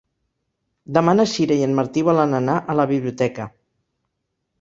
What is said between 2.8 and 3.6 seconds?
biblioteca.